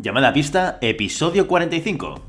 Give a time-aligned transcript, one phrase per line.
[0.00, 2.20] Llamada pista, episodio 45.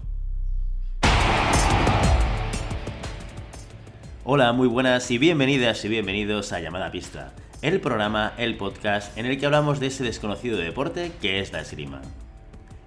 [4.24, 7.32] Hola, muy buenas y bienvenidas y bienvenidos a Llamada pista,
[7.62, 11.62] el programa, el podcast en el que hablamos de ese desconocido deporte que es la
[11.62, 12.02] esgrima.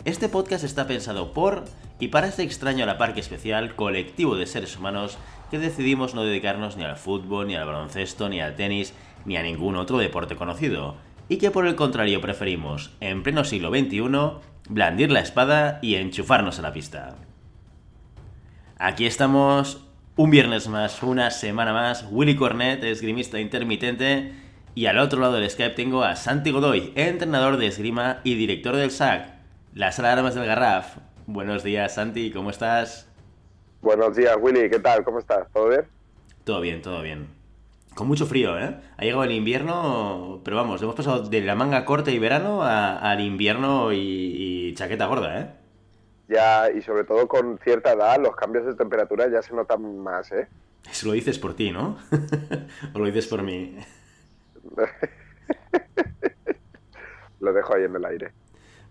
[0.05, 1.65] Este podcast está pensado por
[2.01, 5.17] y para este extraño a la parque especial colectivo de seres humanos
[5.53, 8.95] que decidimos no dedicarnos ni al fútbol, ni al baloncesto, ni al tenis,
[9.27, 10.97] ni a ningún otro deporte conocido,
[11.29, 14.01] y que por el contrario preferimos, en pleno siglo XXI,
[14.73, 17.15] blandir la espada y enchufarnos a la pista.
[18.79, 19.87] Aquí estamos
[20.17, 24.33] un viernes más, una semana más, Willy Cornet, esgrimista intermitente,
[24.75, 28.75] y al otro lado del Skype tengo a Santi Godoy, entrenador de esgrima y director
[28.75, 29.35] del SAC,
[29.75, 30.97] la sala de armas del Garraf.
[31.27, 33.09] Buenos días, Santi, ¿cómo estás?
[33.83, 35.05] Buenos días, Willy, ¿qué tal?
[35.05, 35.47] ¿Cómo estás?
[35.53, 35.85] ¿Todo bien?
[36.45, 37.42] Todo bien, todo bien.
[37.95, 38.75] Con mucho frío, ¿eh?
[38.97, 43.21] Ha llegado el invierno, pero vamos, hemos pasado de la manga corta y verano al
[43.21, 45.51] invierno y, chaqueta gorda, ¿eh?
[46.29, 50.33] Ya, y sobre todo con cierta edad, los cambios de temperatura ya se notan más,
[50.33, 50.49] ¿eh?
[50.91, 51.99] Eso lo dices por ti, ¿no?
[52.95, 53.77] ¿O lo dices por mí?
[57.41, 58.33] lo dejo ahí en el aire.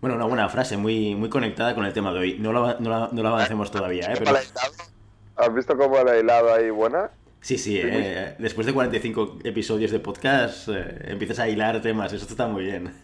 [0.00, 2.38] Bueno, una buena frase, muy, muy conectada con el tema de hoy.
[2.38, 4.22] No la, no no avancemos todavía, ¿eh?
[5.36, 7.10] ¿Has visto cómo la hilado ahí buena?
[7.42, 12.24] Sí, sí, eh, después de 45 episodios de podcast eh, empiezas a hilar temas, eso
[12.24, 12.94] está muy bien.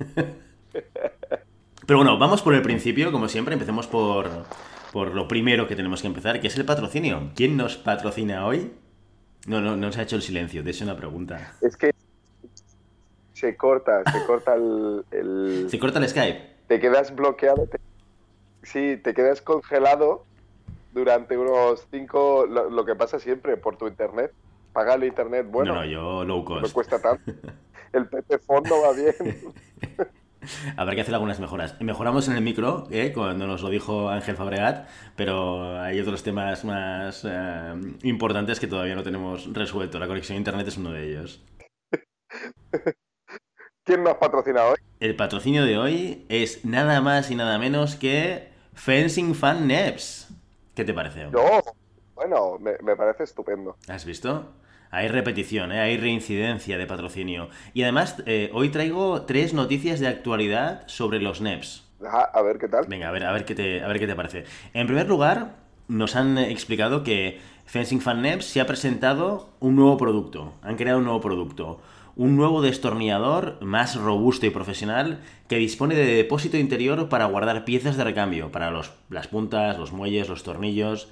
[1.86, 4.30] Pero bueno, vamos por el principio, como siempre, empecemos por,
[4.92, 7.32] por lo primero que tenemos que empezar, que es el patrocinio.
[7.34, 8.70] ¿Quién nos patrocina hoy?
[9.48, 11.54] No, no, no se ha hecho el silencio, de una pregunta.
[11.60, 11.90] Es que
[13.32, 15.66] se corta, se corta el...
[15.68, 16.58] Se corta el Skype.
[16.68, 17.68] Te quedas bloqueado,
[18.62, 20.27] sí, te quedas congelado
[20.98, 24.32] durante unos cinco, lo, que pasa siempre por tu internet.
[24.72, 25.74] Paga el internet bueno.
[25.74, 26.66] No, no, yo low cost.
[26.66, 27.32] No cuesta tanto.
[27.92, 29.14] El PC fondo va bien.
[30.76, 31.80] Habrá que hacer algunas mejoras.
[31.80, 33.12] Mejoramos en el micro, ¿eh?
[33.12, 38.94] cuando nos lo dijo Ángel Fabregat, pero hay otros temas más eh, importantes que todavía
[38.94, 39.98] no tenemos resuelto.
[39.98, 41.42] La conexión a internet es uno de ellos.
[43.84, 44.76] ¿Quién nos patrocina hoy?
[45.00, 50.28] El patrocinio de hoy es nada más y nada menos que Fencing Fan Neps.
[50.78, 51.24] ¿Qué te parece?
[51.24, 51.60] No,
[52.14, 53.76] bueno, me, parece estupendo.
[53.88, 54.52] ¿Has visto?
[54.92, 55.80] Hay repetición, ¿eh?
[55.80, 57.48] hay reincidencia de patrocinio.
[57.74, 61.84] Y además, eh, hoy traigo tres noticias de actualidad sobre los NEPs.
[62.32, 62.86] a ver qué tal.
[62.86, 64.44] Venga, a ver, a ver, qué te, a ver qué te parece.
[64.72, 65.56] En primer lugar,
[65.88, 70.52] nos han explicado que Fencing Fan NEPs se ha presentado un nuevo producto.
[70.62, 71.80] Han creado un nuevo producto
[72.18, 77.96] un nuevo destornillador más robusto y profesional que dispone de depósito interior para guardar piezas
[77.96, 81.08] de recambio, para las puntas, los muelles, los tornillos,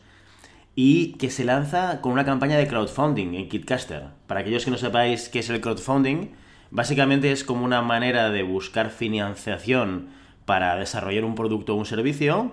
[0.74, 4.08] y que se lanza con una campaña de crowdfunding en Kitcaster.
[4.26, 6.32] Para aquellos que no sepáis qué es el crowdfunding,
[6.72, 10.08] básicamente es como una manera de buscar financiación
[10.44, 12.50] para desarrollar un producto o un servicio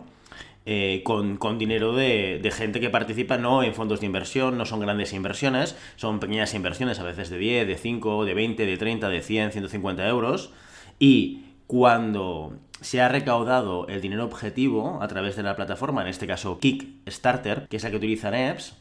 [0.66, 5.13] eh, con, dinero de, gente que participa no en fondos de inversión, no son grandes
[5.13, 9.22] inversiones, son pequeñas inversiones, a veces de 10, de 5, de 20, de 30, de
[9.22, 10.51] 100, 150 euros.
[11.00, 16.28] Y cuando se ha recaudado el dinero objetivo a través de la plataforma, en este
[16.28, 18.78] caso Kickstarter, que es la que utiliza NEPS,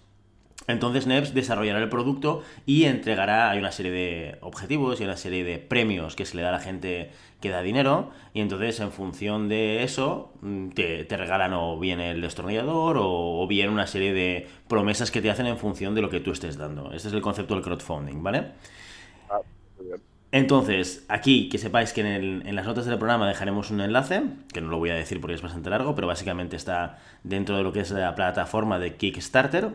[0.67, 5.45] entonces NEPS desarrollará el producto y entregará, hay una serie de objetivos y una serie
[5.45, 8.93] de premios que se le da a la gente que da dinero y entonces en
[8.93, 14.47] función de eso mm, te, regalan o bien el destornillador o, bien una serie de
[14.69, 16.93] promesas que te hacen en función de lo que tú estés dando.
[16.93, 18.53] Este es el concepto del crowdfunding, ¿vale?
[19.29, 19.41] Ah,
[20.31, 24.61] entonces, aquí que sepáis que en, en, las notas del programa dejaremos un enlace, que
[24.61, 27.73] no lo voy a decir porque es bastante largo, pero básicamente está dentro de lo
[27.73, 29.73] que es la plataforma de Kickstarter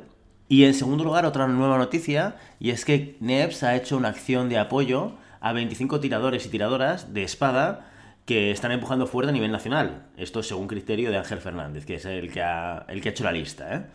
[0.50, 4.50] y en segundo lugar, otra nueva noticia, y es que NEPS ha hecho una acción
[4.50, 7.92] de apoyo a 25 tiradores y tiradoras de espada
[8.26, 10.06] que están empujando fuerte a nivel nacional.
[10.18, 13.24] Esto según criterio de Ángel Fernández, que es el que ha, el que ha hecho
[13.24, 13.76] la lista.
[13.76, 13.86] ¿eh?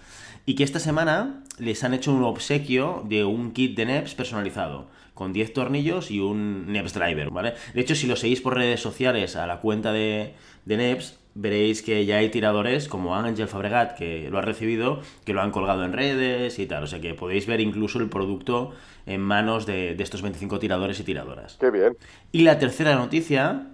[0.47, 4.89] Y que esta semana les han hecho un obsequio de un kit de NEPS personalizado,
[5.15, 7.55] con 10 tornillos y un NEPS driver, ¿vale?
[7.75, 10.35] De hecho, si lo seguís por redes sociales a la cuenta de,
[10.65, 15.33] de NEPS, veréis que ya hay tiradores como Ángel Fabregat, que lo ha recibido, que
[15.33, 16.85] lo han colgado en redes y tal.
[16.85, 18.73] O sea que podéis ver incluso el producto
[19.07, 21.57] en manos de, estos 25 tiradores y tiradoras.
[21.59, 21.97] Qué bien.
[22.33, 23.69] Y la tercera noticia,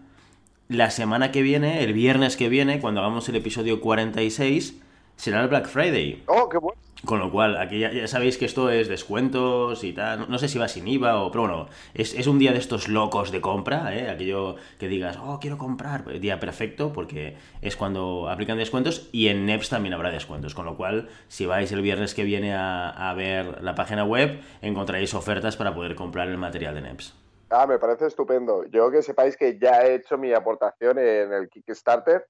[0.69, 4.81] la semana que viene, el viernes que viene, cuando hagamos el episodio 46,
[5.16, 6.22] será el Black Friday.
[6.26, 6.81] Oh, qué bueno.
[7.05, 10.29] Con lo cual, aquí ya, sabéis que esto es descuentos y tal.
[10.29, 11.31] No, sé si va sin IVA o.
[11.31, 14.11] Pero bueno, es, un día de estos locos de compra, ¿eh?
[14.11, 16.03] Aquello que digas, oh, quiero comprar.
[16.03, 20.55] Pues, día perfecto porque es cuando aplican descuentos y en NEPS también habrá descuentos.
[20.55, 24.41] Con lo cual, si vais el viernes que viene a, a ver la página web,
[24.61, 27.15] encontraréis ofertas para poder comprar el material de NEPS.
[27.50, 28.65] Ah, me parece estupendo.
[28.67, 32.27] Yo que sepáis que ya he hecho mi aportación en el Kickstarter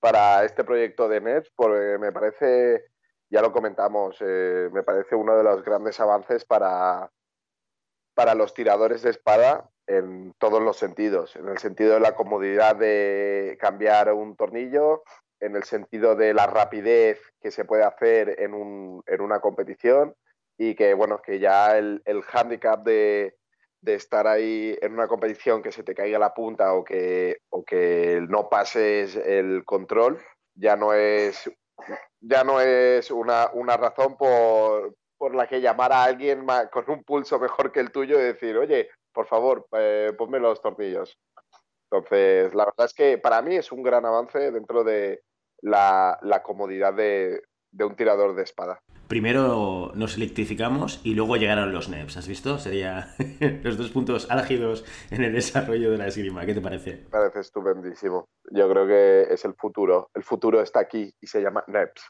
[0.00, 2.84] para este proyecto de NETS, porque me parece,
[3.34, 7.10] ya lo comentamos, eh, me parece uno de los grandes avances para,
[8.14, 12.76] para los tiradores de espada en todos los sentidos, en el sentido de la comodidad
[12.76, 15.02] de cambiar un tornillo,
[15.40, 20.14] en el sentido de la rapidez que se puede hacer en, un, en una competición
[20.56, 23.36] y que, bueno, que ya el, el handicap de,
[23.80, 27.64] de, estar ahí en una competición que se te caiga la punta o que, o
[27.64, 30.22] que no pases el control
[30.54, 31.50] ya no es,
[32.20, 37.04] ya no es una, una razón por, por la que llamar a alguien con un
[37.04, 41.18] pulso mejor que el tuyo y decir, oye, por favor, eh, ponme los tornillos.
[41.90, 45.22] Entonces, la verdad es que para mí es un gran avance dentro de
[45.60, 47.42] la, comodidad de,
[47.82, 48.80] un tirador de espada.
[49.08, 52.58] Primero nos electrificamos y luego llegaron los NEPs, ¿has visto?
[52.58, 53.14] Sería
[53.62, 56.46] los dos puntos álgidos en el desarrollo de la esgrima.
[56.46, 56.96] ¿Qué te parece?
[56.96, 58.28] Me parece estupendísimo.
[58.50, 60.10] Yo creo que es el futuro.
[60.14, 62.02] El futuro está aquí y se llama NEPs.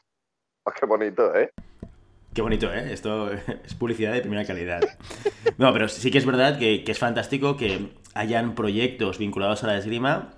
[0.65, 1.51] Oh, qué bonito, ¿eh?
[2.35, 2.91] Qué bonito, ¿eh?
[2.91, 3.31] Esto
[3.63, 4.81] es publicidad de primera calidad.
[5.57, 9.77] No, pero sí que es verdad que, es fantástico que hayan proyectos vinculados a la
[9.77, 10.33] esgrima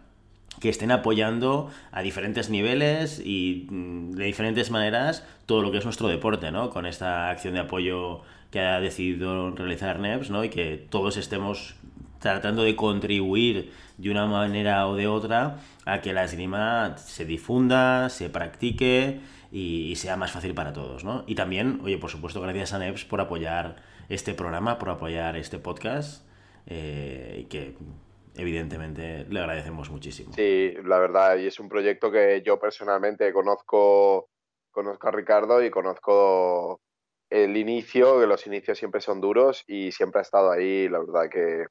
[0.60, 5.86] que estén apoyando a diferentes niveles y mm, de diferentes maneras todo lo que es
[5.86, 6.70] nuestro deporte, ¿no?
[6.70, 8.22] Con esta acción de apoyo
[8.52, 10.44] que ha decidido realizar NEPS, ¿no?
[10.44, 11.76] Y que todos estemos
[12.20, 18.10] tratando de contribuir de una manera o de otra a que la esgrima se difunda,
[18.10, 19.20] se practique
[19.52, 21.24] y, sea más fácil para todos, ¿no?
[21.28, 23.78] Y también, oye, por supuesto, gracias a NEPS por apoyar
[24.10, 26.26] este programa, por apoyar este podcast,
[26.66, 27.76] eh, que
[28.38, 30.34] evidentemente le agradecemos muchísimo.
[30.34, 34.30] Sí, la verdad, y es un proyecto que yo personalmente conozco,
[34.72, 36.82] conozco a Ricardo y conozco
[37.30, 41.30] el inicio, que los inicios siempre son duros y siempre ha estado ahí, la verdad
[41.30, 41.66] que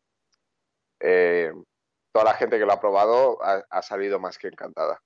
[1.00, 1.52] eh,
[2.12, 5.00] toda la gente que lo ha probado ha salido más que encantada.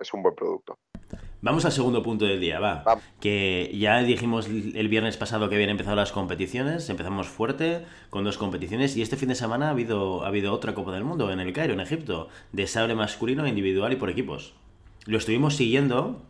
[0.00, 0.78] Es un buen producto.
[1.44, 2.82] Vamos al segundo punto del día, va.
[3.20, 8.38] Que ya dijimos el viernes pasado que habían empezado las competiciones, empezamos fuerte con dos
[8.38, 11.40] competiciones y este fin de semana ha habido, ha habido otra Copa del Mundo en
[11.40, 14.54] el Cairo, en Egipto, de sable masculino, individual y por equipos.
[15.04, 16.22] Lo estuvimos siguiendo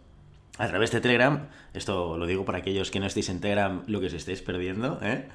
[0.57, 3.99] a través de Telegram, esto lo digo para aquellos que no estéis en Telegram, lo
[4.01, 5.27] que os estéis perdiendo, ¿eh?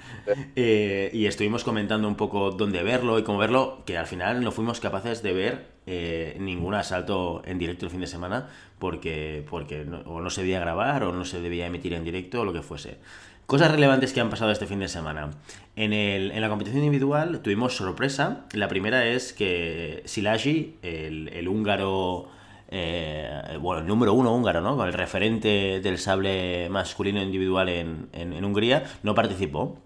[0.56, 4.52] Eh, y estuvimos comentando un poco dónde verlo y cómo verlo, que al final no
[4.52, 8.48] fuimos capaces de ver eh, ningún asalto en directo el fin de semana,
[8.80, 12.40] porque, porque no, o no se debía grabar o no se debía emitir en directo
[12.42, 13.00] o lo que fuese.
[13.46, 15.32] Cosas relevantes que han pasado este fin de semana.
[15.76, 18.46] En, el, en la competición individual tuvimos sorpresa.
[18.54, 22.30] La primera es que Silagi, el, el húngaro
[22.72, 24.84] eh, bueno, el número uno húngaro, ¿no?
[24.86, 29.80] El referente del sable masculino individual en, Hungría, no participó.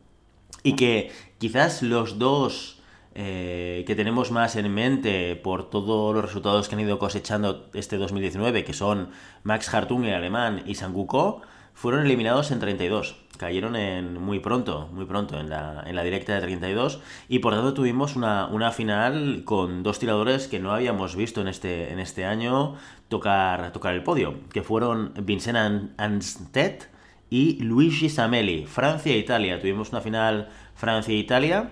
[0.64, 2.82] Y que quizás los dos
[3.16, 7.98] eh, que tenemos más en mente por todos los resultados que han ido cosechando este
[7.98, 9.10] 2019, que son
[9.44, 11.42] Max Hartung, el alemán, y Sanguko,
[11.74, 13.16] fueron eliminados en 32.
[13.38, 17.02] Cayeron en muy pronto, muy pronto, en la, en la directa de 32.
[17.28, 21.48] Y por tanto tuvimos una, una, final con dos tiradores que no habíamos visto en
[21.48, 22.76] este, en este año
[23.10, 26.86] tocar, tocar el podio, que fueron Vincent Anstedt
[27.30, 29.60] y Luigi Sameli, Francia e Italia.
[29.60, 31.72] Tuvimos una final Francia-Italia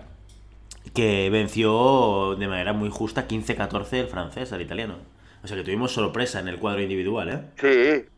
[0.96, 4.96] que venció de manera muy justa 15-14 el francés al italiano.
[5.44, 7.42] O sea que tuvimos sorpresa en el cuadro individual, ¿eh?
[7.56, 8.10] Sí.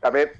[0.00, 0.30] También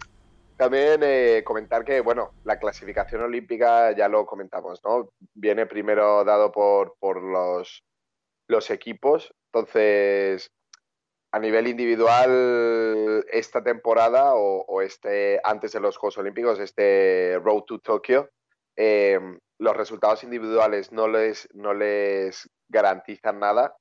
[0.60, 5.08] también eh, comentar que, bueno, la clasificación olímpica ya lo comentamos, ¿no?
[5.32, 7.82] Viene primero dado por, por los,
[8.46, 9.34] los equipos.
[9.46, 10.52] Entonces,
[11.32, 17.78] a nivel individual, esta temporada o, este antes de los Juegos Olímpicos, este Road to
[17.78, 18.28] Tokyo,
[18.76, 23.74] em, los resultados individuales no les, no les garantizan nada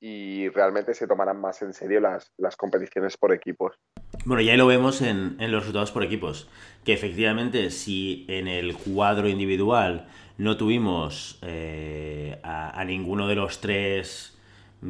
[0.00, 3.78] y realmente se tomarán más en serio las, las competiciones por equipos.
[4.26, 6.48] Bueno, ya lo vemos en, los resultados por equipos,
[6.82, 10.06] que efectivamente si en el cuadro individual
[10.38, 14.34] no tuvimos eh, a, ninguno de los tres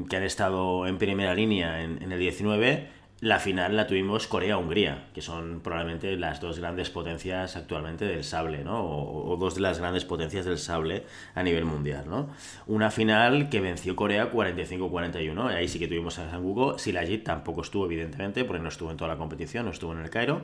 [0.09, 2.89] que han estado en primera línea en, en el 19,
[3.25, 8.63] la final la tuvimos Corea-Hungría, que son probablemente las dos grandes potencias actualmente del sable,
[8.63, 8.85] ¿no?
[8.85, 11.05] O, dos de las grandes potencias del sable
[11.35, 12.29] a nivel mundial, ¿no?
[12.67, 17.87] Una final que venció Corea 45-41, ahí sí que tuvimos a Sanguko, Silajit tampoco estuvo,
[17.87, 20.43] evidentemente, porque no estuvo en toda la competición, no estuvo en el Cairo.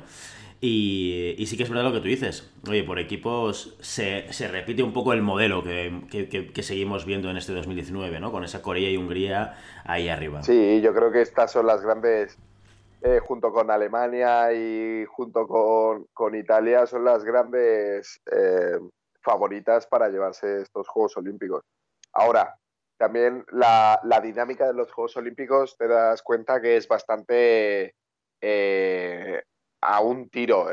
[0.63, 2.51] Y, sí que es verdad lo que tú dices.
[2.67, 7.53] Oye, por equipos se, repite un poco el modelo que, que, seguimos viendo en este
[7.53, 8.33] 2019, ¿no?
[8.33, 10.43] Con esa Corea y Hungría ahí arriba.
[10.43, 12.39] Sí, yo creo que estas son las grandes
[13.03, 18.79] eh, junto con Alemania y junto con, Italia, son las grandes eh,
[19.23, 21.63] favoritas para llevarse estos Juegos Olímpicos.
[22.13, 22.57] Ahora,
[22.99, 27.95] también la, dinámica de los Juegos Olímpicos te das cuenta que es bastante
[28.43, 29.43] eh,
[29.81, 30.67] a un tiro,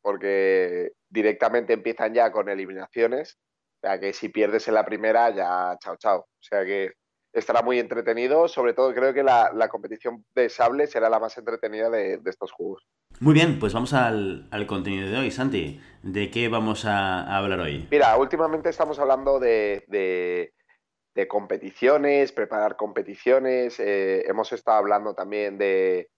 [0.00, 3.38] porque directamente empiezan ya con eliminaciones.
[3.82, 6.20] O sea que si pierdes en la primera, ya chao, chao.
[6.20, 6.94] O sea que
[7.34, 8.48] estará muy entretenido.
[8.48, 12.86] Sobre todo creo que la, competición de sable será la más entretenida de, estos juegos.
[13.20, 15.30] Muy bien, pues vamos al, contenido de hoy.
[15.30, 17.86] Santi, ¿de qué vamos a, hablar hoy?
[17.90, 23.78] Mira, últimamente estamos hablando de, de, competiciones, preparar competiciones.
[23.78, 26.08] Eh, hemos estado hablando también de,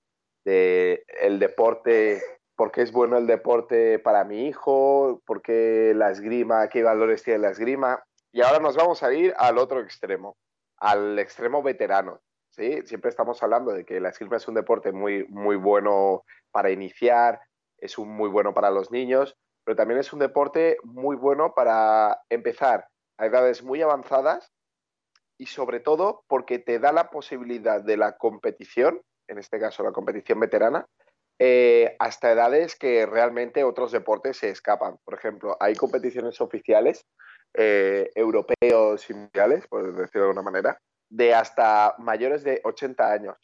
[0.44, 2.22] de el deporte
[2.56, 7.22] por qué es bueno el deporte para mi hijo, por qué la esgrima, qué valores
[7.22, 8.02] tiene la esgrima.
[8.32, 10.36] Y ahora nos vamos a ir al otro extremo,
[10.78, 12.20] al extremo veterano.
[12.50, 12.82] ¿sí?
[12.84, 17.40] Siempre estamos hablando de que la esgrima es un deporte muy, muy bueno para iniciar,
[17.78, 22.22] es un muy bueno para los niños, pero también es un deporte muy bueno para
[22.28, 24.52] empezar a edades muy avanzadas
[25.38, 29.92] y sobre todo porque te da la posibilidad de la competición, en este caso la
[29.92, 30.86] competición veterana,
[31.38, 34.96] eh, hasta edades que realmente otros deportes se escapan.
[35.04, 37.04] Por ejemplo, hay competiciones oficiales
[37.56, 43.36] eh, europeos y mundiales, por decirlo de alguna manera, de hasta mayores de 80 años,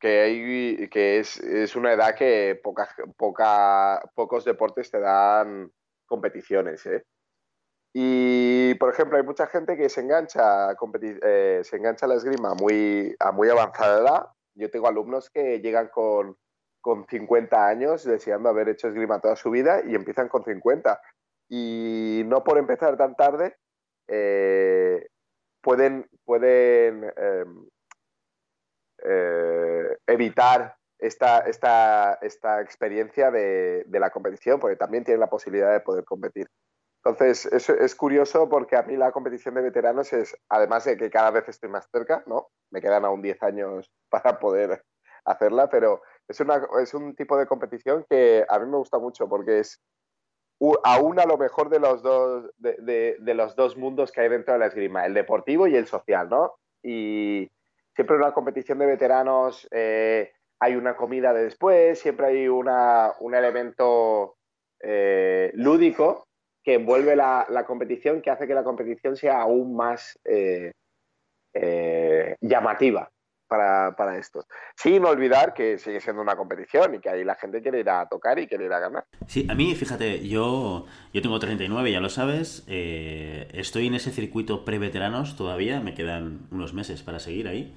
[0.00, 5.72] que, hay, que es, una edad que poca, poca, pocos deportes te dan
[6.06, 6.86] competiciones.
[6.86, 7.04] ¿eh?
[7.92, 10.76] Y, por ejemplo, hay mucha gente que se engancha a,
[11.62, 14.26] se engancha a la esgrima muy, a muy avanzada edad.
[14.54, 16.36] Yo tengo alumnos que llegan con
[16.80, 21.00] con 50 años deseando haber hecho esgrima toda su vida y empiezan con 50.
[21.48, 23.56] Y no por empezar tan tarde,
[24.08, 25.08] eh,
[25.62, 27.68] pueden, pueden em,
[29.04, 35.72] eh, evitar esta, esta, esta experiencia de, de, la competición, porque también tienen la posibilidad
[35.72, 36.48] de poder competir.
[37.04, 41.10] Entonces, es, es curioso porque a mí la competición de veteranos es, además de que
[41.10, 42.48] cada vez estoy más cerca, ¿no?
[42.70, 44.82] Me quedan aún 10 años para poder
[45.24, 49.28] hacerla, pero es, una, es un tipo de competición que a mí me gusta mucho
[49.28, 49.80] porque es
[50.82, 54.54] aún a lo mejor de los dos de, de, los dos mundos que hay dentro
[54.54, 56.54] de la esgrima, el deportivo y el social, ¿no?
[56.82, 57.48] Y
[57.94, 63.12] siempre en una competición de veteranos eh, hay una comida de después, siempre hay una,
[63.20, 64.36] un elemento
[64.80, 66.26] eh, lúdico
[66.64, 70.72] que envuelve la, competición, que hace que la competición sea aún más eh,
[72.40, 73.10] llamativa
[73.48, 74.46] para, para esto.
[74.76, 78.06] Sin olvidar que sigue siendo una competición y que ahí la gente quiere ir a
[78.06, 79.04] tocar y quiere ir a ganar.
[79.26, 82.64] Sí, a mí, fíjate, yo, yo tengo 39, ya lo sabes.
[82.68, 87.74] Eh, estoy en ese circuito pre-veteranos todavía, me quedan unos meses para seguir ahí.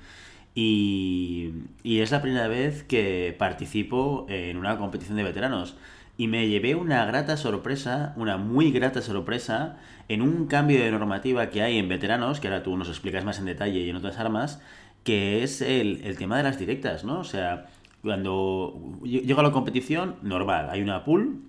[0.54, 5.78] Y, y es la primera vez que participo en una competición de veteranos.
[6.18, 11.50] Y me llevé una grata sorpresa, una muy grata sorpresa, en un cambio de normativa
[11.50, 14.20] que hay en veteranos, que ahora tú nos explicas más en detalle y en otras
[14.20, 14.62] armas,
[15.04, 17.20] que es el, tema de las directas, ¿no?
[17.20, 17.68] O sea,
[18.02, 21.42] cuando llega la competición, normal, hay una pool,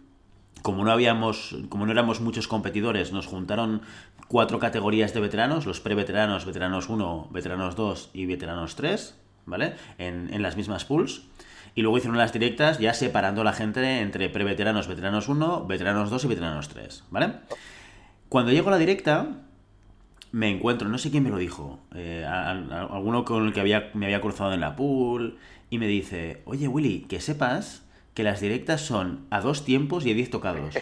[0.63, 3.83] como no habíamos, como no éramos muchos competidores, nos juntaron
[4.29, 9.75] cuatro categorías de veteranos, los pre-veteranos, veteranos 1, veteranos 2 y veteranos 3, ¿vale?
[9.99, 11.23] En, en las mismas pools.
[11.75, 16.11] Y luego hicieron las directas ya separando a la gente entre pre-veteranos, veteranos 1, veteranos
[16.11, 17.35] 2 y veteranos 3, ¿vale?
[18.29, 19.27] Cuando llego a la directa,
[20.33, 24.07] me encuentro, no sé quién me lo dijo, eh, alguno con el que había, me
[24.07, 25.37] había cruzado en la pool,
[25.71, 27.85] y me dice, oye Willy, que sepas
[28.15, 30.75] que las directas son a dos tiempos y a diez tocados.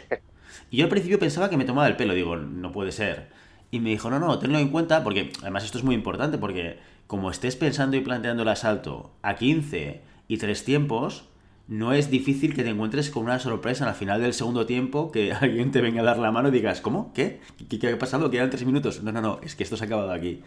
[0.70, 3.28] Y yo al principio pensaba que me tomaba el pelo, digo, no puede ser.
[3.70, 6.78] Y me dijo, no, no, tenlo en cuenta, porque además esto es muy importante, porque
[7.06, 11.24] como estés pensando y planteando el asalto a 15 y tres tiempos,
[11.70, 15.32] no es difícil que te encuentres con una sorpresa al final del segundo tiempo, que
[15.40, 17.12] alguien te venga a dar la mano y digas, ¿cómo?
[17.14, 17.40] ¿Qué?
[17.68, 18.28] ¿Qué, ha pasado?
[18.28, 19.02] ¿Quedan tres minutos?
[19.02, 20.42] No, no, no, es que esto se ha acabado aquí.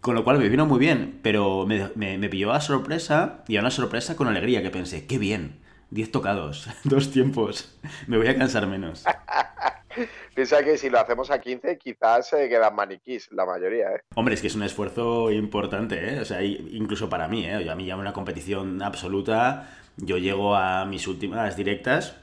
[0.00, 3.70] Con lo cual me vino muy bien, pero me, pilló a sorpresa y a una
[3.70, 7.78] sorpresa con alegría que pensé, qué bien, diez tocados, dos tiempos,
[8.08, 9.04] me voy a cansar menos.
[10.34, 14.00] Piensa que si lo hacemos a 15, quizás se quedan maniquís, la mayoría, ¿eh?
[14.14, 16.20] Hombre, es que es un esfuerzo importante, ¿eh?
[16.20, 17.68] O sea, incluso para mí, ¿eh?
[17.68, 22.16] A mí ya una competición absoluta yo llego a mis últimas directas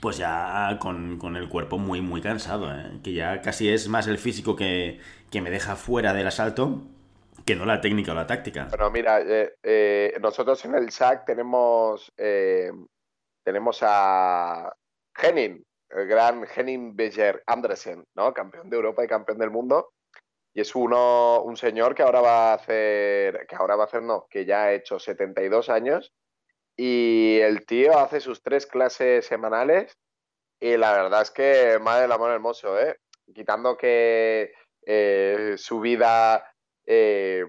[0.00, 3.00] pues ya con, el cuerpo muy, muy cansado, ¿eh?
[3.02, 5.00] que ya casi es más el físico que,
[5.32, 6.82] me deja fuera del asalto
[7.44, 8.66] que no la técnica o la táctica.
[8.68, 12.12] Bueno, mira, eh, eh, nosotros en el SAC tenemos,
[13.42, 14.72] tenemos a
[15.16, 18.34] Henning, el gran Henning Bejer Andersen, ¿no?
[18.34, 19.92] campeón de Europa y campeón del mundo.
[20.52, 24.02] Y es uno, un señor que ahora va a hacer, que ahora va a hacer,
[24.02, 26.12] no, que ya ha hecho 72 años
[26.78, 29.98] y el tío hace sus tres clases semanales
[30.60, 32.98] y la verdad es que madre del amor hermoso, ¿eh?
[33.34, 34.52] Quitando que
[34.86, 36.52] eh, su vida
[36.86, 37.44] eh,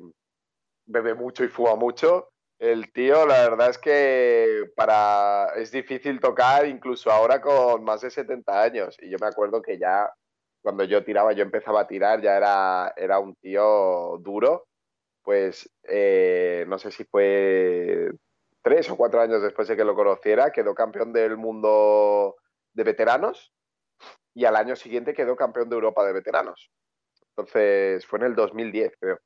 [0.87, 6.67] bebe mucho y fuma mucho, El tío, la verdad es que para es difícil tocar
[6.67, 8.97] incluso ahora con más de 70 años.
[9.01, 10.11] Y yo me acuerdo que ya
[10.61, 14.67] cuando yo tiraba, yo empezaba a tirar, ya era, era un tío duro.
[15.23, 18.09] Pues eh, no sé si fue
[18.61, 22.35] tres o cuatro años después de que lo conociera, quedó campeón del mundo
[22.73, 23.53] de veteranos
[24.33, 26.71] y al año siguiente quedó campeón de Europa de veteranos.
[27.35, 29.19] Entonces fue en el 2010, creo.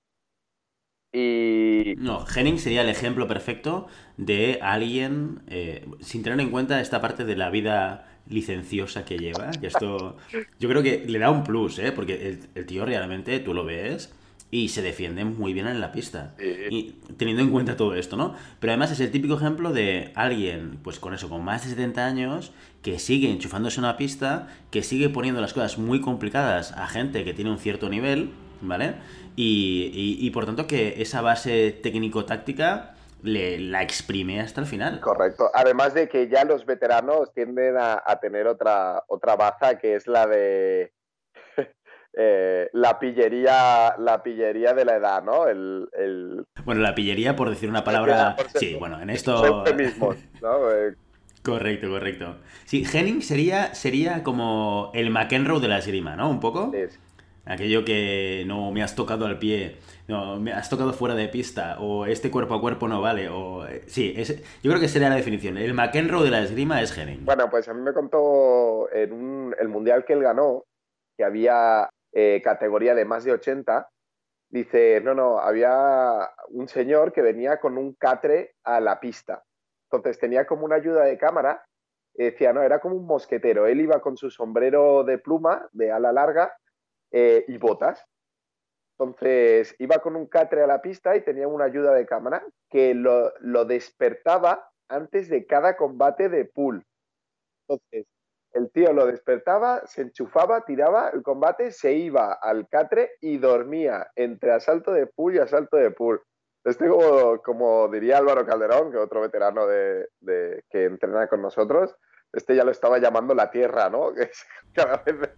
[1.12, 1.94] Y...
[1.98, 3.88] No, Henning sería el ejemplo perfecto
[4.18, 9.52] de alguien, eh, sin tener en cuenta esta parte de la vida licenciosa que lleva,
[9.52, 10.18] que esto
[10.58, 11.92] yo creo que le da un plus, ¿eh?
[11.92, 14.16] porque el, el tío realmente, tú lo ves,
[14.53, 16.36] y se defiende muy bien en la pista.
[16.38, 18.36] Y teniendo en cuenta todo esto, ¿no?
[18.60, 22.05] Pero además es el típico ejemplo de alguien, pues con eso, con más de 70
[22.05, 26.86] años, que sigue enchufándose en una pista, que sigue poniendo las cosas muy complicadas a
[26.86, 28.29] gente que tiene un cierto nivel,
[28.62, 28.93] ¿vale?
[29.36, 32.93] Y, por tanto que esa base técnico-táctica
[33.24, 35.00] le, la exprime hasta el final.
[35.00, 35.50] Correcto.
[35.51, 40.05] Además de que ya los veteranos tienden a, a tener otra, otra baza que es
[40.05, 40.93] la de
[42.15, 45.48] eh, la pillería la pillería de la edad, ¿no?
[45.48, 48.36] El, Bueno, la pillería, por decir una palabra...
[48.55, 49.63] Sí, bueno, en esto...
[50.41, 50.72] ¿no?
[50.72, 50.96] Eh,
[51.43, 52.38] correcto, correcto.
[52.65, 56.29] Sí, Henning sería, sería como el McEnroe de la esgrima, ¿no?
[56.29, 56.72] Un poco.
[56.72, 56.98] Sí.
[57.46, 59.77] Aquello que no me has tocado al pie,
[60.08, 63.67] no, me has tocado fuera de pista, o este cuerpo a cuerpo no vale, o...
[63.67, 64.13] Eh, sí,
[64.63, 65.58] yo creo que sería la definición.
[65.58, 67.25] El McEnroe de la esgrima es Henning.
[67.25, 70.63] Bueno, pues a mí me contó en el mundial que él ganó,
[71.17, 73.89] que había eh, categoría de más de 80,
[74.50, 79.43] dice, no, no, había un señor que venía con un catre a la pista.
[79.91, 81.65] Entonces tenía como una ayuda de cámara,
[82.13, 83.65] decía, no, era como un mosquetero.
[83.67, 86.55] Él iba con su sombrero de pluma, de ala larga,
[87.12, 88.03] eh, y botas.
[88.98, 92.93] Entonces iba con un catre a la pista y tenía una ayuda de cámara que
[92.93, 96.86] lo, lo despertaba antes de cada combate de pool.
[97.67, 98.08] Entonces,
[98.54, 104.08] el tío lo despertaba, se enchufaba, tiraba el combate, se iba al catre y dormía
[104.16, 106.22] entre asalto de pool y asalto de pool.
[106.63, 110.08] Este como, como diría Álvaro Calderón, que otro veterano de,
[110.70, 111.96] que entrena con nosotros,
[112.32, 114.13] este ya lo estaba llamando la tierra, ¿no?
[114.13, 114.30] Que
[114.74, 115.38] cada vez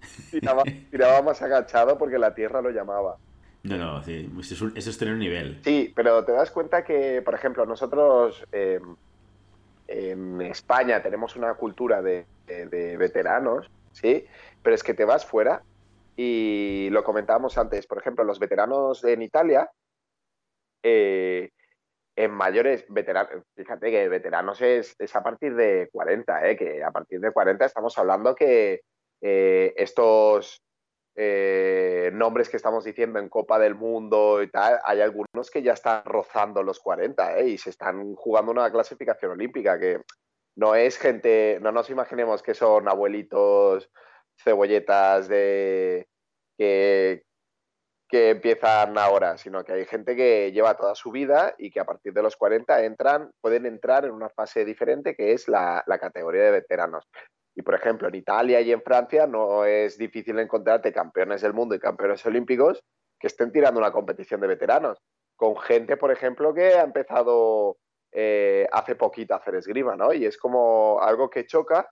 [0.92, 3.18] tiraba, más agachado porque la tierra lo llamaba.
[3.64, 5.60] No, no, sí, eso es, tener un nivel.
[5.64, 8.80] Sí, pero te das cuenta que, por ejemplo, nosotros eh,
[9.88, 14.26] en España tenemos una cultura de, veteranos, ¿sí?
[14.62, 15.64] Pero es que te vas fuera
[16.16, 19.70] y lo comentábamos antes, por ejemplo, los veteranos en Italia,
[20.84, 21.50] eh,
[22.16, 26.56] en mayores veteranos, fíjate que veteranos es, a partir de 40, ¿eh?
[26.56, 28.82] que a partir de 40 estamos hablando que
[29.22, 30.62] eh, estos
[31.18, 35.74] eh, nombres que estamos diciendo en Copa del Mundo y tal, hay algunos que ya
[35.74, 37.50] están rozando los 40 ¿eh?
[37.50, 40.02] y se están jugando una clasificación olímpica que
[40.56, 43.90] no es gente, no nos imaginemos que son abuelitos
[44.38, 46.08] cebolletas de
[46.58, 47.24] que,
[48.08, 51.86] que empiezan ahora, sino que hay gente que lleva toda su vida y que a
[51.86, 56.00] partir de los 40 entran, pueden entrar en una fase diferente que es la, la
[56.00, 57.08] categoría de veteranos.
[57.56, 61.76] Y por ejemplo, en Italia y en Francia no es difícil encontrarte campeones del mundo
[61.76, 62.84] y campeones olímpicos
[63.20, 65.00] que estén tirando una competición de veteranos.
[65.38, 67.78] Con gente, por ejemplo, que ha empezado
[68.18, 70.14] eh, hace poquito hacer esgrima, ¿no?
[70.14, 71.90] Y es como algo que choca,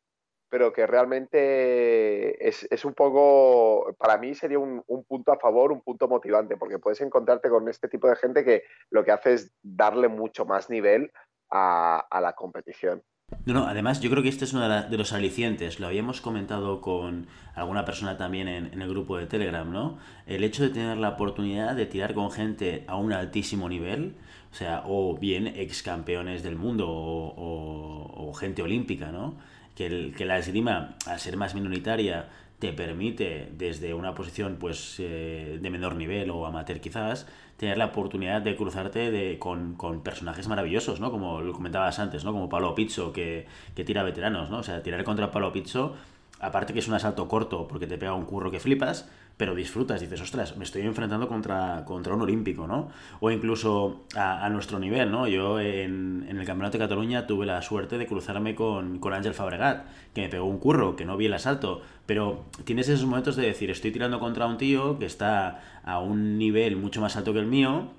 [0.49, 6.07] pero que realmente es, un poco, para mí sería un, punto a favor, un punto
[6.07, 10.07] motivante, porque puedes encontrarte con este tipo de gente que lo que hace es darle
[10.07, 11.11] mucho más nivel
[11.49, 13.03] a la competición.
[13.45, 16.81] No, no, además yo creo que este es uno de, los alicientes, lo habíamos comentado
[16.81, 19.97] con alguna persona también en, el grupo de Telegram, ¿no?
[20.25, 24.15] El hecho de tener la oportunidad de tirar con gente a un altísimo nivel,
[24.51, 29.35] o sea, o bien ex campeones del mundo o, gente olímpica, ¿no?
[29.75, 32.27] Que, el, que la esgrima, al ser más minoritaria,
[32.63, 37.87] te permite desde una posición pues eh, de menor nivel o amateur quizás tener la
[37.87, 41.11] oportunidad de cruzarte de, con, personajes maravillosos, ¿no?
[41.11, 42.31] Como lo comentabas antes, ¿no?
[42.31, 44.59] Como Palo Pizzo que, que tira veteranos, ¿no?
[44.59, 45.95] O sea, tirar contra Palo Pizzo
[46.39, 49.99] aparte que es un asalto corto porque te pega un curro que flipas, pero disfrutas,
[49.99, 52.89] dices, ostras, me estoy enfrentando contra, contra un olímpico, ¿no?
[53.19, 55.27] O incluso a, nuestro nivel, ¿no?
[55.27, 59.85] Yo en, el Campeonato de Cataluña tuve la suerte de cruzarme con, con Ángel Fabregat,
[60.13, 63.47] que me pegó un curro, que no vi el asalto, pero tienes esos momentos de
[63.47, 67.39] decir, estoy tirando contra un tío que está a un nivel mucho más alto que
[67.39, 67.89] el mío,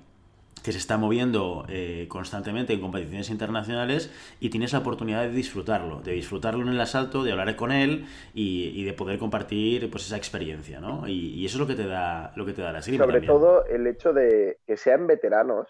[0.65, 6.01] que se está moviendo eh, constantemente en competiciones internacionales y tienes la oportunidad de disfrutarlo,
[6.01, 10.17] de disfrutarlo en el asalto, de hablar con él y, de poder compartir pues esa
[10.17, 11.07] experiencia, ¿no?
[11.07, 13.05] Y, eso es lo que te da lo que te da la esgrima.
[13.05, 15.67] Sobre todo el hecho de que sean veteranos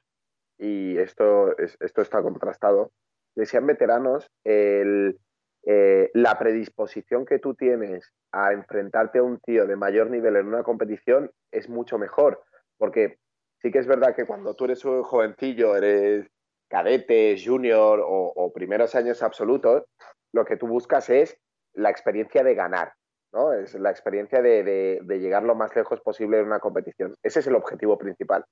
[0.57, 2.91] y esto, esto está contrastado,
[3.35, 5.19] que sean veteranos, el,
[5.65, 10.47] eh, la predisposición que tú tienes a enfrentarte a un tío de mayor nivel en
[10.47, 12.41] una competición es mucho mejor,
[12.77, 13.17] porque
[13.65, 16.27] sí que es verdad que cuando tú eres un jovencillo, eres
[16.69, 19.85] cadete, junior o, primeros años absolutos,
[20.33, 21.35] lo que tú buscas es
[21.73, 22.93] la experiencia de ganar,
[23.33, 23.53] ¿no?
[23.53, 27.15] Es la experiencia de, llegar lo más lejos posible en una competición.
[27.23, 28.45] Ese es el objetivo principal,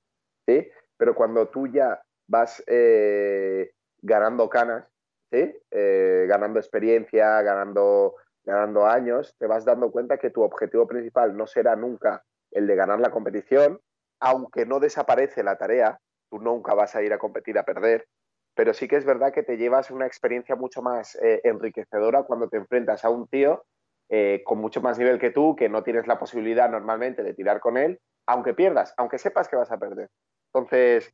[0.48, 0.68] ¿sí?
[0.96, 3.70] Pero cuando tú ya vas eh,
[4.02, 4.84] ganando canas,
[5.30, 11.46] eh, ganando experiencia, ganando, ganando años, te vas dando cuenta que tu objetivo principal no
[11.46, 13.80] será nunca el de ganar la competición,
[14.20, 15.98] aunque no desaparece la tarea,
[16.30, 18.06] tú nunca vas a ir a competir a perder,
[18.54, 22.48] pero sí que es verdad que te llevas una experiencia mucho más eh, enriquecedora cuando
[22.48, 23.64] te enfrentas a un tío
[24.08, 27.60] eh, con mucho más nivel que tú, que no tienes la posibilidad normalmente de tirar
[27.60, 30.08] con él, aunque pierdas, aunque sepas que vas a perder.
[30.52, 31.12] Entonces,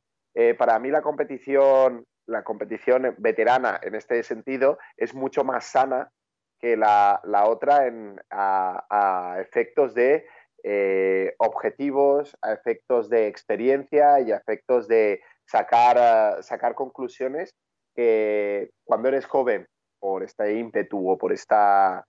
[0.58, 6.10] para mí la competición la competición veterana en este sentido es mucho más sana
[6.58, 10.26] que la, otra en, a, efectos de
[10.64, 17.54] eh, objetivos, a efectos de experiencia y a efectos de sacar, sacar conclusiones
[17.94, 19.66] que cuando eres joven,
[19.98, 22.04] por este ímpetu o por esta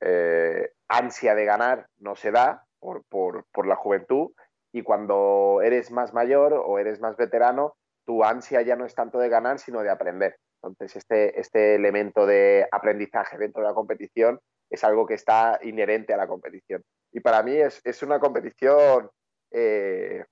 [0.00, 4.30] eh, ansia de ganar, no se da por, por la juventud,
[4.72, 9.18] y cuando eres más mayor o eres más veterano, tu ansia ya no es tanto
[9.18, 10.36] de ganar, sino de aprender.
[10.62, 16.12] Entonces, este, este elemento de aprendizaje dentro de la competición es algo que está inherente
[16.14, 16.82] a la competición.
[17.12, 19.10] Y para mí es, una competición
[19.50, 20.24] eh,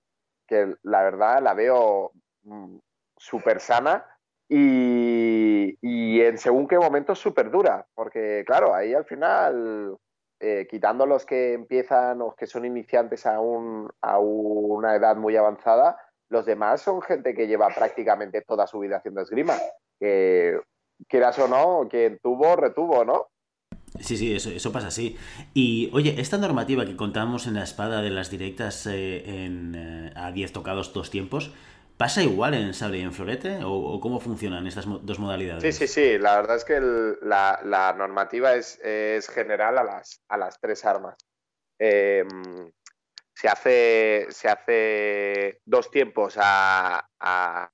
[0.47, 2.77] que la verdad la veo mm,
[3.17, 4.05] súper sana
[4.49, 9.97] y, en según qué momento súper dura, porque claro, ahí al final,
[10.41, 15.97] eh, quitando los que empiezan o que son iniciantes a, a una edad muy avanzada,
[16.29, 19.55] los demás son gente que lleva prácticamente toda su vida haciendo esgrima.
[19.99, 20.61] Que
[21.09, 23.29] quieras o no, quien tuvo, retuvo, ¿no?
[24.01, 25.17] Sí, sí, eso, pasa así.
[25.55, 30.13] Y oye, esta normativa que contamos en la espada de las directas eh, en, eh,
[30.17, 31.53] a 10 tocados dos tiempos,
[31.99, 33.61] ¿pasa igual en sable y en florete?
[33.65, 35.63] ¿O, cómo funcionan estas dos modalidades?
[35.63, 36.19] Sí, sí, sí.
[36.19, 38.81] La verdad es que la, normativa es,
[39.29, 41.17] general a las, a las tres armas.
[41.79, 42.25] Eh,
[43.35, 47.71] se hace, se hace dos tiempos a, a,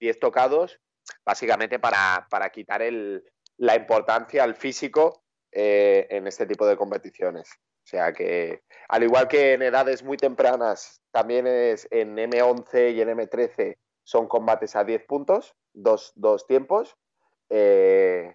[0.00, 0.80] 10 tocados,
[1.24, 3.24] básicamente para, quitar el,
[3.56, 5.21] la importancia al físico
[5.52, 7.48] eh, en este tipo de competiciones.
[7.50, 13.00] O sea que, al igual que en edades muy tempranas, también es en M11 y
[13.00, 16.12] en M13 son combates a 10 puntos, dos,
[16.46, 16.96] tiempos.
[17.50, 18.34] Eh,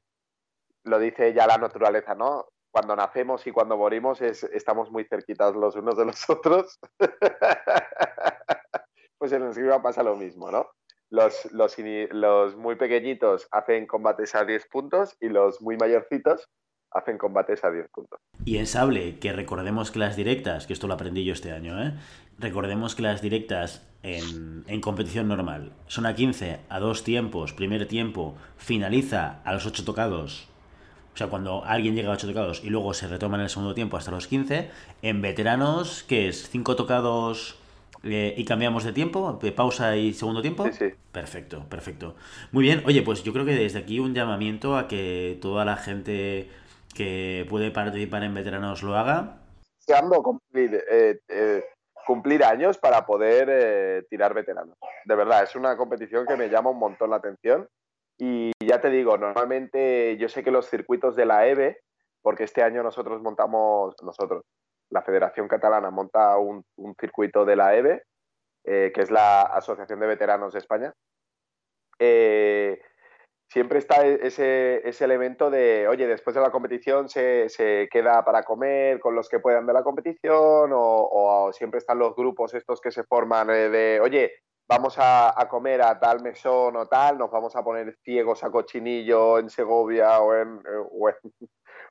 [0.83, 2.47] lo dice ya la naturaleza, ¿no?
[2.77, 6.79] cuando nacemos y cuando morimos es, estamos muy cerquitas los unos de los otros.
[9.17, 10.69] pues en el esgrima pasa lo mismo, ¿no?
[11.09, 11.75] Los, los,
[12.11, 16.47] los, muy pequeñitos hacen combates a 10 puntos y los muy mayorcitos
[16.91, 18.19] hacen combates a 10 puntos.
[18.45, 21.81] Y en sable, que recordemos que las directas, que esto lo aprendí yo este año,
[21.81, 21.93] ¿eh?
[22.39, 27.87] recordemos que las directas en, en, competición normal son a 15, a dos tiempos, primer
[27.87, 30.49] tiempo, finaliza a los 8 tocados
[31.13, 33.73] o sea, cuando alguien llega a 8 tocados y luego se retoma en el segundo
[33.73, 34.69] tiempo hasta los 15,
[35.01, 36.53] en veteranos, ¿qué es?
[36.53, 37.57] ¿5 tocados
[38.03, 39.39] eh, y cambiamos de tiempo?
[39.41, 40.65] ¿De pausa y segundo tiempo?
[40.65, 40.85] Sí, sí.
[41.11, 42.15] Perfecto, perfecto.
[42.51, 45.75] Muy bien, oye, pues yo creo que desde aquí un llamamiento a que toda la
[45.75, 46.51] gente
[46.95, 49.39] que puede participar en veteranos lo haga.
[49.79, 51.65] Deseando cumplir, eh, eh,
[52.05, 54.77] cumplir años para poder tirar veteranos.
[55.05, 57.67] De verdad, es una competición que me llama un montón la atención
[58.17, 61.79] y ya te digo, normalmente yo sé que los circuitos de la EVE,
[62.21, 64.43] porque este año nosotros montamos, nosotros,
[64.89, 66.63] la Federación Catalana monta un,
[66.99, 68.03] circuito de la EVE,
[68.63, 70.93] eh, que es la Asociación de Veteranos de España.
[71.99, 72.81] Eh,
[73.47, 78.23] siempre está e-, ese, ese, elemento de, oye, después de la competición se, se, queda
[78.23, 82.81] para comer con los que puedan de la competición, o, siempre están los grupos estos
[82.81, 84.31] que se forman eh, de, oye,
[84.67, 89.39] vamos a, comer a tal mesón o tal, nos vamos a poner ciegos a cochinillo
[89.39, 91.15] en Segovia o en, eh,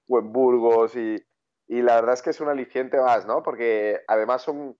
[0.08, 1.16] en, Burgos y,
[1.68, 3.42] la verdad es que es un aliciente más, ¿no?
[3.42, 4.76] Porque además son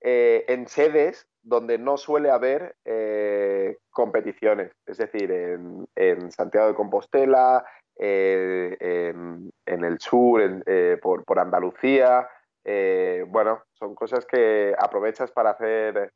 [0.00, 7.64] eh, en sedes donde no suele haber eh, competiciones, es decir, en, Santiago de Compostela,
[7.98, 10.42] en, el sur,
[11.00, 12.28] por, por, Andalucía,
[13.28, 16.12] bueno, son cosas que aprovechas para hacer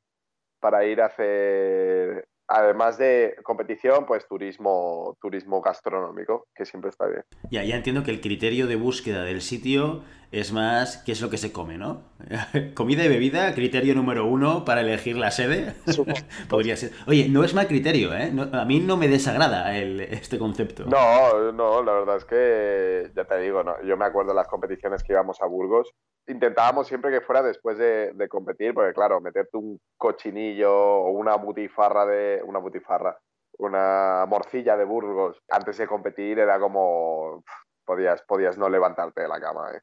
[0.61, 7.23] para ir a hacer, además de competición, pues turismo, turismo gastronómico, que siempre está bien.
[7.51, 11.29] Ya, ya entiendo que el criterio de búsqueda del sitio es más qué es lo
[11.29, 12.03] que se come, ¿no?
[12.75, 15.75] Comida y bebida, criterio número uno para elegir la sede.
[16.49, 16.93] Podría ser.
[17.07, 18.33] Oye, no es mal criterio, ¿eh?
[18.53, 20.85] a mí no me desagrada el, este concepto.
[20.85, 24.49] No, no, la verdad es que, ya te digo, no, yo me acuerdo de las
[24.49, 25.91] competiciones que íbamos a Burgos.
[26.29, 31.35] Intentábamos siempre que fuera después de, de competir, porque claro, meterte un cochinillo o una
[31.37, 32.41] butifarra de.
[32.45, 33.17] Una butifarra
[33.59, 37.45] una morcilla de Burgos antes de competir era como
[37.91, 39.69] podías, podías no levantarte de la cama.
[39.75, 39.81] ¿eh?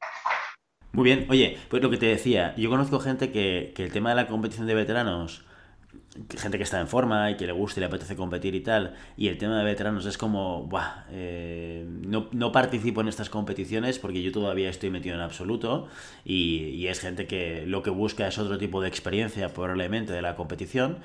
[0.92, 4.16] Muy bien, oye, pues lo que te decía, yo conozco gente que, el tema de
[4.16, 5.44] la competición de veteranos,
[6.38, 8.96] gente que está en forma y que le gusta y le apetece competir y tal,
[9.18, 10.70] y el tema de veteranos es como,
[11.10, 15.88] eh, no, no, participo en estas competiciones porque yo todavía estoy metido en absoluto
[16.24, 20.22] y, y es gente que lo que busca es otro tipo de experiencia probablemente de
[20.22, 21.00] la competición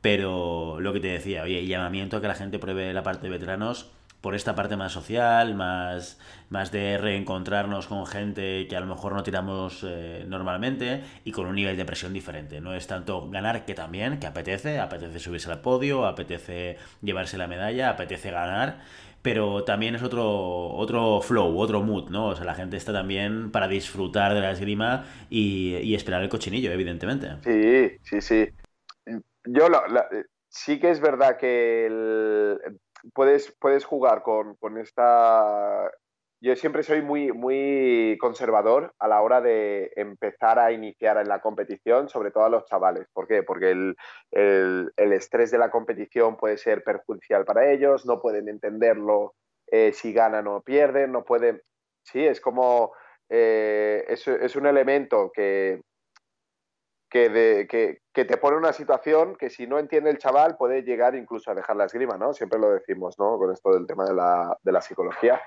[0.00, 3.30] pero lo que te decía, oye, llamamiento a que la gente pruebe la parte de
[3.30, 3.90] veteranos
[4.20, 6.18] por esta parte más social, más,
[6.50, 11.46] más de reencontrarnos con gente que a lo mejor no tiramos eh, normalmente y con
[11.46, 12.60] un nivel de presión diferente.
[12.60, 17.46] No es tanto ganar que también, que apetece, apetece subirse al podio, apetece llevarse la
[17.46, 18.80] medalla, apetece ganar,
[19.22, 22.26] pero también es otro, otro flow, otro mood, ¿no?
[22.28, 26.28] O sea, la gente está también para disfrutar de la esgrima y, y esperar el
[26.28, 27.36] cochinillo, evidentemente.
[27.44, 28.48] Sí, sí, sí
[29.50, 32.56] yo eh, sí que es verdad que
[33.14, 35.90] puedes, puedes jugar con, esta...
[36.40, 41.40] Yo siempre soy muy, muy conservador a la hora de empezar a iniciar en la
[41.40, 43.08] competición, sobre todo a los chavales.
[43.12, 43.42] ¿Por qué?
[43.42, 49.34] Porque el, estrés de la competición puede ser perjudicial para ellos, no pueden entenderlo
[49.66, 51.60] eh, si ganan o pierden, no pueden...
[52.04, 52.92] Sí, es como...
[53.30, 55.82] Eh, es, un elemento que,
[57.08, 61.54] que, te pone una situación que si no entiende el chaval puede llegar incluso a
[61.54, 62.32] dejar la esgrima, ¿no?
[62.32, 63.38] Siempre lo decimos, ¿no?
[63.38, 65.40] Con esto del tema de la, de la psicología.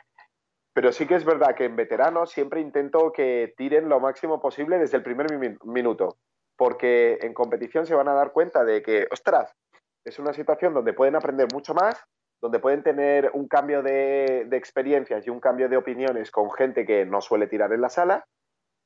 [0.74, 4.80] Pero sí que es verdad que en veteranos siempre intento que tiren lo máximo posible
[4.80, 5.28] desde el primer
[5.66, 6.18] minuto,
[6.58, 9.54] porque en competición se van a dar cuenta de que, ostras,
[10.06, 12.02] es una situación donde pueden aprender mucho más,
[12.42, 16.86] donde pueden tener un cambio de, de experiencias y un cambio de opiniones con gente
[16.86, 18.26] que no suele tirar en la sala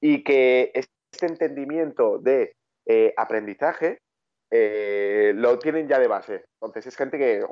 [0.01, 2.55] y que este entendimiento de
[2.85, 3.99] eh, aprendizaje
[4.51, 6.45] eh, lo tienen ya de base.
[6.61, 7.43] Entonces es gente que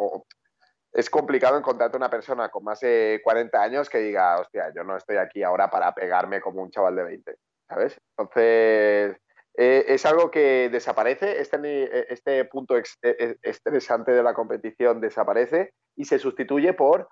[0.93, 4.96] es complicado encontrarte una persona con más de 40 años que diga, hostia, yo no
[4.96, 7.36] estoy aquí ahora para pegarme como un chaval de 20,
[7.67, 8.00] ¿sabes?
[8.15, 9.17] Entonces
[9.58, 16.19] eh, es algo que desaparece, este, este punto estresante de la competición desaparece y se
[16.19, 17.10] sustituye por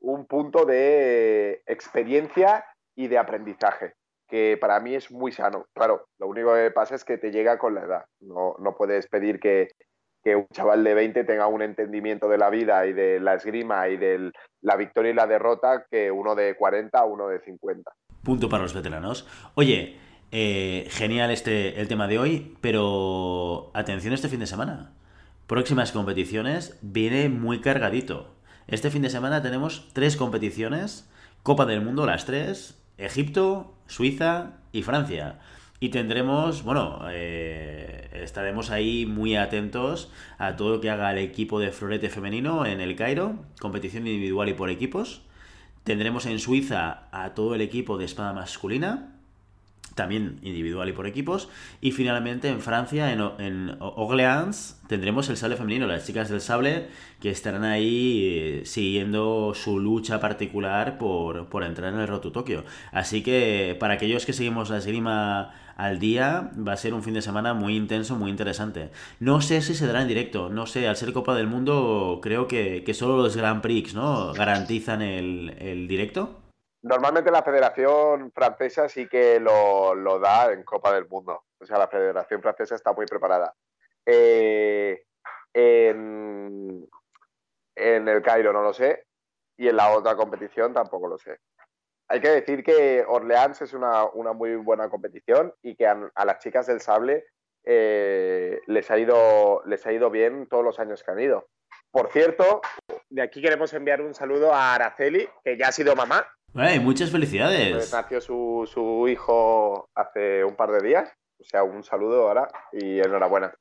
[0.00, 2.64] un punto de experiencia
[2.96, 3.94] y de aprendizaje
[4.28, 5.66] que para mí es muy sano.
[5.74, 8.04] Claro, lo único que pasa es que te llega con la edad.
[8.20, 9.68] No, no puedes pedir que,
[10.22, 13.88] que, un chaval de 20 tenga un entendimiento de la vida y de la esgrima
[13.88, 17.90] y de la victoria y la derrota que uno de 40 o uno de 50.
[18.22, 19.26] Punto para los veteranos.
[19.54, 19.96] Oye,
[20.30, 24.92] eh, genial este el tema de hoy, pero atención este fin de semana.
[25.46, 28.34] Próximas competiciones viene muy cargadito.
[28.66, 31.08] Este fin de semana tenemos tres competiciones,
[31.42, 35.38] Copa del Mundo las tres, Egipto, Suiza y Francia.
[35.80, 41.60] Y tendremos, bueno, eh, estaremos ahí muy atentos a todo lo que haga el equipo
[41.60, 45.22] de florete femenino en el Cairo, competición individual y por equipos.
[45.84, 49.17] Tendremos en Suiza a todo el equipo de espada masculina,
[49.98, 51.48] también individual y por equipos.
[51.80, 53.76] Y finalmente en Francia, en, en
[54.86, 56.86] tendremos el sable femenino, las chicas del sable
[57.20, 62.64] que estarán ahí eh, siguiendo su lucha particular por, por entrar en el Roto Tokio.
[62.92, 67.14] Así que para aquellos que seguimos la esgrima al día, va a ser un fin
[67.14, 68.90] de semana muy intenso, muy interesante.
[69.20, 72.46] No sé si se dará en directo, no sé, al ser Copa del Mundo, creo
[72.46, 74.32] que, que solo los Grand Prix ¿no?
[74.32, 76.47] garantizan el, el directo.
[76.82, 81.44] Normalmente la Federación Francesa sí que lo, da en Copa del Mundo.
[81.58, 83.52] O sea, la Federación Francesa está muy preparada.
[84.06, 85.02] Eh,
[85.52, 86.88] en,
[87.74, 89.04] el Cairo no lo sé
[89.56, 91.38] y en la otra competición tampoco lo sé.
[92.08, 96.66] Hay que decir que Orleans es una, muy buena competición y que a, las chicas
[96.66, 97.26] del sable
[97.64, 101.48] eh, les, ha ido, les ha ido bien todos los años que han ido.
[101.90, 102.60] Por cierto,
[103.10, 107.74] de aquí queremos enviar un saludo a Araceli, que ya ha sido mamá muchas felicidades.
[107.74, 111.10] Pues nació su, su hijo hace un par de días.
[111.40, 113.52] O sea, un saludo ahora y enhorabuena.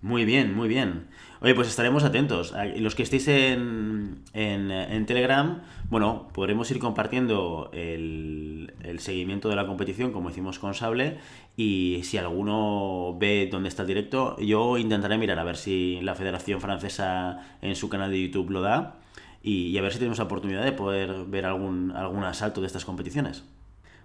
[0.00, 1.08] Muy bien, muy bien.
[1.40, 2.54] Oye, pues estaremos atentos.
[2.76, 9.66] Los que estéis en, en, Telegram, bueno, podremos ir compartiendo el, el, seguimiento de la
[9.66, 11.18] competición, como hicimos con Sable,
[11.56, 16.14] y si alguno ve dónde está el directo, yo intentaré mirar a ver si la
[16.14, 19.00] Federación Francesa en su canal de YouTube lo da
[19.42, 22.84] y, a ver si tenemos la oportunidad de poder ver algún, algún asalto de estas
[22.84, 23.44] competiciones.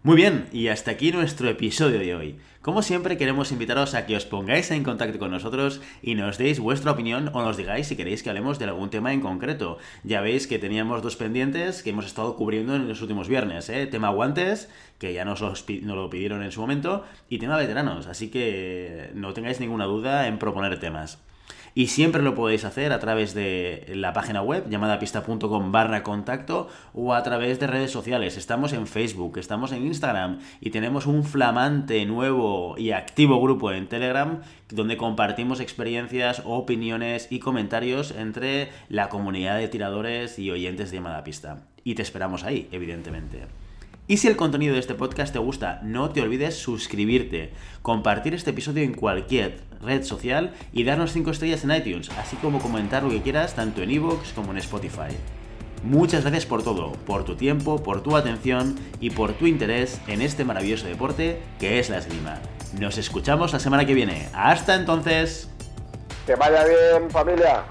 [0.06, 2.36] Muy bien, y hasta aquí nuestro episodio de hoy.
[2.62, 6.60] Como siempre queremos invitaros a que os pongáis en contacto con nosotros y nos deis
[6.60, 9.78] vuestra opinión o nos digáis si queréis que hablemos de algún tema en concreto.
[10.04, 13.88] Ya veis que teníamos dos pendientes que hemos estado cubriendo en los últimos viernes, ¿eh?
[13.88, 14.70] Tema guantes,
[15.00, 19.34] que ya nos, nos lo pidieron en su momento, y tema veteranos, así que no
[19.34, 21.20] tengáis ninguna duda en proponer temas.
[21.76, 26.68] Y siempre lo podéis hacer a través de la página web llamada pista.com barra contacto
[26.94, 28.38] o a través de redes sociales.
[28.38, 33.88] Estamos en Facebook, estamos en Instagram y tenemos un flamante nuevo y activo grupo en
[33.88, 40.98] Telegram donde compartimos experiencias, opiniones y comentarios entre la comunidad de tiradores y oyentes de
[40.98, 41.64] llamada pista.
[41.84, 43.63] Y te esperamos ahí, evidentemente.
[44.06, 48.50] Y si el contenido de este podcast te gusta, no te olvides suscribirte, compartir este
[48.50, 53.10] episodio en cualquier red social y darnos 5 estrellas en iTunes, así como comentar lo
[53.12, 55.16] que quieras tanto en iVoox como en Spotify.
[55.84, 60.22] Muchas gracias por todo, por tu tiempo, por tu atención y por tu interés en
[60.22, 62.40] este maravilloso deporte que es la esgrima.
[62.78, 64.28] Nos escuchamos la semana que viene.
[64.34, 65.50] Hasta entonces.
[66.26, 67.64] Que vaya bien familia.